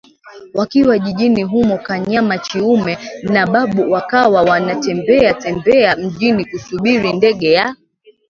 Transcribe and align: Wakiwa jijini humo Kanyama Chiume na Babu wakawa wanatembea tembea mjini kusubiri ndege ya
Wakiwa 0.53 0.99
jijini 0.99 1.43
humo 1.43 1.77
Kanyama 1.77 2.37
Chiume 2.37 2.97
na 3.23 3.47
Babu 3.47 3.91
wakawa 3.91 4.41
wanatembea 4.43 5.33
tembea 5.33 5.95
mjini 5.95 6.45
kusubiri 6.45 7.13
ndege 7.13 7.51
ya 7.51 7.75